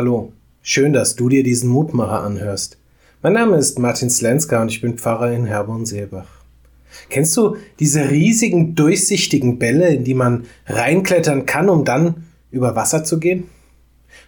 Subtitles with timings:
[0.00, 2.78] Hallo, schön, dass du dir diesen Mutmacher anhörst.
[3.20, 6.24] Mein Name ist Martin Slenska und ich bin Pfarrer in Herborn-Seelbach.
[7.10, 13.04] Kennst du diese riesigen, durchsichtigen Bälle, in die man reinklettern kann, um dann über Wasser
[13.04, 13.44] zu gehen?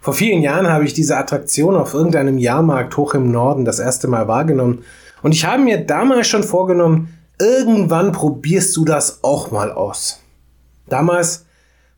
[0.03, 4.09] Vor vielen Jahren habe ich diese Attraktion auf irgendeinem Jahrmarkt hoch im Norden das erste
[4.09, 4.85] Mal wahrgenommen
[5.23, 10.21] und ich habe mir damals schon vorgenommen, irgendwann probierst du das auch mal aus.
[10.91, 11.47] Damals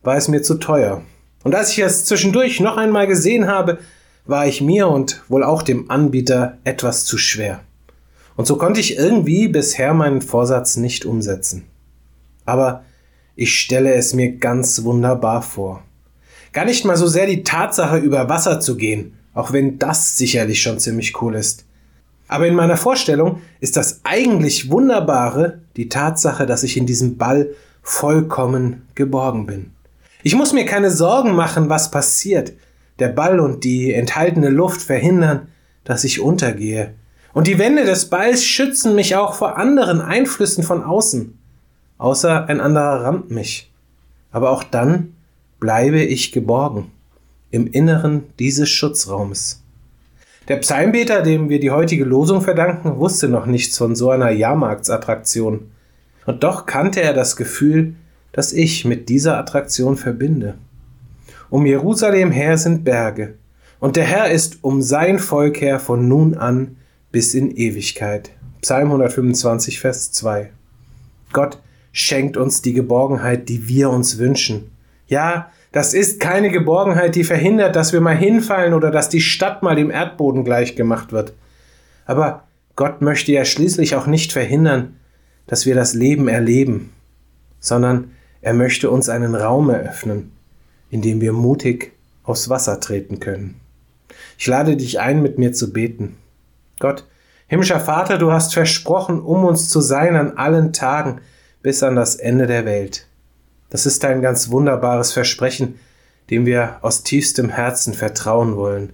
[0.04, 1.02] war es mir zu teuer.
[1.44, 3.78] Und als ich es zwischendurch noch einmal gesehen habe,
[4.26, 7.60] war ich mir und wohl auch dem Anbieter etwas zu schwer.
[8.34, 11.66] Und so konnte ich irgendwie bisher meinen Vorsatz nicht umsetzen.
[12.46, 12.82] Aber
[13.36, 15.82] ich stelle es mir ganz wunderbar vor.
[16.52, 20.62] Gar nicht mal so sehr die Tatsache, über Wasser zu gehen, auch wenn das sicherlich
[20.62, 21.66] schon ziemlich cool ist.
[22.26, 27.50] Aber in meiner Vorstellung ist das eigentlich Wunderbare die Tatsache, dass ich in diesem Ball
[27.82, 29.73] vollkommen geborgen bin.
[30.26, 32.54] Ich muss mir keine Sorgen machen, was passiert.
[32.98, 35.48] Der Ball und die enthaltene Luft verhindern,
[35.84, 36.94] dass ich untergehe.
[37.34, 41.36] Und die Wände des Balls schützen mich auch vor anderen Einflüssen von außen.
[41.98, 43.70] Außer ein anderer rammt mich.
[44.32, 45.12] Aber auch dann
[45.60, 46.90] bleibe ich geborgen.
[47.50, 49.62] Im Inneren dieses Schutzraumes.
[50.48, 55.70] Der Psalmbeter, dem wir die heutige Losung verdanken, wusste noch nichts von so einer Jahrmarktsattraktion.
[56.24, 57.94] Und doch kannte er das Gefühl,
[58.34, 60.54] das ich mit dieser Attraktion verbinde.
[61.50, 63.34] Um Jerusalem her sind Berge,
[63.78, 66.76] und der Herr ist um sein Volk her von nun an
[67.12, 68.30] bis in Ewigkeit.
[68.60, 70.50] Psalm 125, Vers 2.
[71.32, 71.58] Gott
[71.92, 74.72] schenkt uns die Geborgenheit, die wir uns wünschen.
[75.06, 79.62] Ja, das ist keine Geborgenheit, die verhindert, dass wir mal hinfallen oder dass die Stadt
[79.62, 81.34] mal dem Erdboden gleich gemacht wird.
[82.06, 82.44] Aber
[82.74, 84.96] Gott möchte ja schließlich auch nicht verhindern,
[85.46, 86.90] dass wir das Leben erleben,
[87.60, 88.10] sondern
[88.44, 90.30] er möchte uns einen Raum eröffnen,
[90.90, 91.92] in dem wir mutig
[92.24, 93.58] aufs Wasser treten können.
[94.36, 96.16] Ich lade dich ein, mit mir zu beten.
[96.78, 97.06] Gott,
[97.46, 101.22] himmlischer Vater, du hast versprochen, um uns zu sein an allen Tagen
[101.62, 103.06] bis an das Ende der Welt.
[103.70, 105.80] Das ist ein ganz wunderbares Versprechen,
[106.28, 108.92] dem wir aus tiefstem Herzen vertrauen wollen.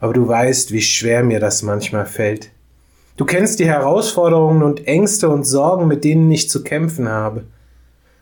[0.00, 2.50] Aber du weißt, wie schwer mir das manchmal fällt.
[3.18, 7.44] Du kennst die Herausforderungen und Ängste und Sorgen, mit denen ich zu kämpfen habe.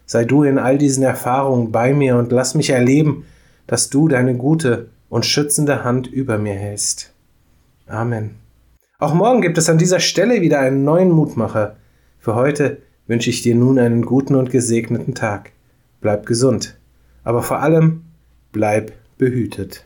[0.07, 3.25] Sei du in all diesen Erfahrungen bei mir und lass mich erleben,
[3.67, 7.13] dass du deine gute und schützende Hand über mir hältst.
[7.87, 8.37] Amen.
[8.99, 11.77] Auch morgen gibt es an dieser Stelle wieder einen neuen Mutmacher.
[12.19, 15.53] Für heute wünsche ich dir nun einen guten und gesegneten Tag.
[16.01, 16.79] Bleib gesund,
[17.23, 18.03] aber vor allem
[18.53, 19.85] bleib behütet.